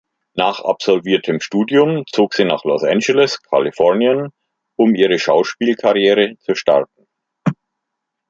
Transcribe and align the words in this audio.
Nach 0.33 0.61
absolviertem 0.65 1.39
Studium 1.41 2.05
zog 2.11 2.33
sie 2.33 2.43
nach 2.43 2.63
Los 2.63 2.83
Angeles, 2.83 3.39
Kalifornien, 3.43 4.29
um 4.75 4.95
ihre 4.95 5.19
Schauspielkarriere 5.19 6.37
zu 6.39 6.55
starten. 6.55 7.05